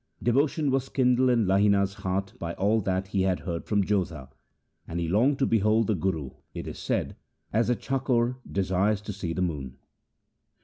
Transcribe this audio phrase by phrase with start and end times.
[0.23, 4.29] Devotion was kindled in Lahina's heart by all that he had heard from Jodha;
[4.87, 7.15] and he longed to behold the Guru, it is said,
[7.53, 9.77] as the chakor 3 desires to see the moon.